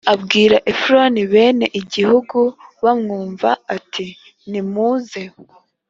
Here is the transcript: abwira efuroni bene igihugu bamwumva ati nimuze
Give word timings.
abwira 0.13 0.57
efuroni 0.71 1.21
bene 1.33 1.65
igihugu 1.81 2.39
bamwumva 2.83 3.49
ati 3.75 4.05
nimuze 4.49 5.23